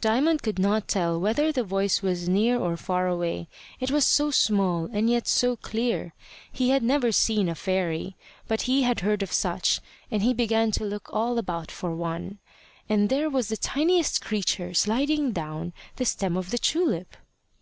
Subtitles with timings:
[0.00, 3.46] Diamond could not tell whether the voice was near or far away,
[3.78, 6.14] it was so small and yet so clear.
[6.50, 8.16] He had never seen a fairy,
[8.48, 12.38] but he had heard of such, and he began to look all about for one.
[12.88, 17.14] And there was the tiniest creature sliding down the stem of the tulip!